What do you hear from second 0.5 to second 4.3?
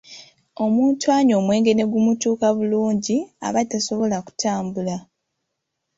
Omuntu anywa omwenge ne gumutuuka bulungi aba tasobola